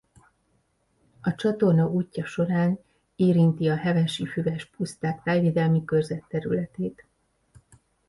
A 1.21 1.35
csatorna 1.35 1.87
útja 1.89 2.25
során 2.25 2.79
érinti 3.15 3.69
a 3.69 3.75
Hevesi 3.75 4.25
Füves 4.25 4.65
Puszták 4.65 5.23
Tájvédelmi 5.23 5.85
Körzet 5.85 6.23
területét. 6.27 7.05